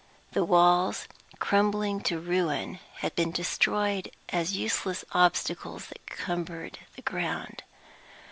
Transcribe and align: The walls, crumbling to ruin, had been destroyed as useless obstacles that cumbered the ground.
The 0.31 0.43
walls, 0.43 1.07
crumbling 1.37 2.01
to 2.05 2.19
ruin, 2.19 2.79
had 3.01 3.13
been 3.13 3.29
destroyed 3.29 4.09
as 4.29 4.57
useless 4.57 5.05
obstacles 5.11 5.89
that 5.89 6.07
cumbered 6.07 6.79
the 6.95 7.03
ground. 7.03 7.61